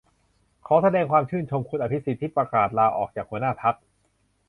[0.67, 3.75] ขอแสดงความชื่นชมคุณอภิสิทธิ์ที่ประกาศลาออกจากหัวหน้าพรรค